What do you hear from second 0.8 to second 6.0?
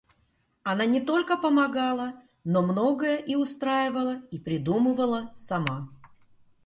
не только помогала, но многое и устраивала и придумывала сама.